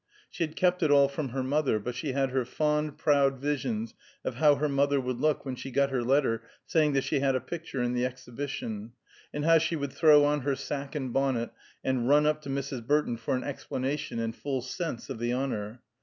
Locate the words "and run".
11.83-12.25